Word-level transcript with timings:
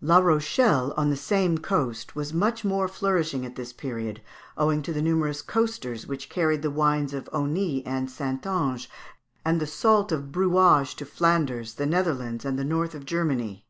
La 0.00 0.16
Rochelle, 0.16 0.94
on 0.96 1.10
the 1.10 1.14
same 1.14 1.58
coast, 1.58 2.16
was 2.16 2.32
much 2.32 2.64
more 2.64 2.88
flourishing 2.88 3.44
at 3.44 3.54
this 3.54 3.70
period, 3.74 4.22
owing 4.56 4.80
to 4.80 4.94
the 4.94 5.02
numerous 5.02 5.42
coasters 5.42 6.06
which 6.06 6.30
carried 6.30 6.62
the 6.62 6.70
wines 6.70 7.12
of 7.12 7.28
Aunis 7.34 7.82
and 7.84 8.10
Saintonge, 8.10 8.88
and 9.44 9.60
the 9.60 9.66
salt 9.66 10.10
of 10.10 10.32
Brouage 10.32 10.94
to 10.96 11.04
Flanders, 11.04 11.74
the 11.74 11.84
Netherlands, 11.84 12.46
and 12.46 12.58
the 12.58 12.64
north 12.64 12.94
of 12.94 13.04
Germany. 13.04 13.66